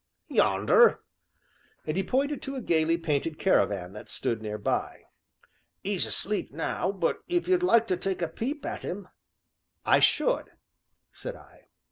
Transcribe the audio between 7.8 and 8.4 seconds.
to take a